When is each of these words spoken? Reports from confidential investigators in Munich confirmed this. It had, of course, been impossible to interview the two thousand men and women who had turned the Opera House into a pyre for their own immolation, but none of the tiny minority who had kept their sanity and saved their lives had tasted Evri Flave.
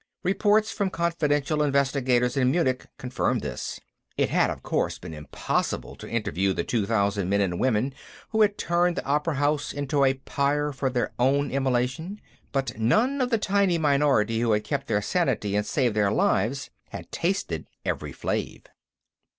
Reports 0.23 0.71
from 0.71 0.89
confidential 0.89 1.61
investigators 1.61 2.35
in 2.35 2.49
Munich 2.49 2.87
confirmed 2.97 3.41
this. 3.41 3.79
It 4.17 4.29
had, 4.31 4.49
of 4.49 4.63
course, 4.63 4.97
been 4.97 5.13
impossible 5.13 5.95
to 5.97 6.09
interview 6.09 6.53
the 6.53 6.63
two 6.63 6.87
thousand 6.87 7.29
men 7.29 7.39
and 7.39 7.59
women 7.59 7.93
who 8.29 8.41
had 8.41 8.57
turned 8.57 8.95
the 8.97 9.05
Opera 9.05 9.35
House 9.35 9.71
into 9.71 10.03
a 10.03 10.15
pyre 10.15 10.71
for 10.71 10.89
their 10.89 11.11
own 11.19 11.51
immolation, 11.51 12.19
but 12.51 12.79
none 12.79 13.21
of 13.21 13.29
the 13.29 13.37
tiny 13.37 13.77
minority 13.77 14.39
who 14.39 14.53
had 14.53 14.63
kept 14.63 14.87
their 14.87 15.03
sanity 15.03 15.55
and 15.55 15.67
saved 15.67 15.95
their 15.95 16.09
lives 16.11 16.71
had 16.89 17.11
tasted 17.11 17.67
Evri 17.85 18.11
Flave. 18.11 18.63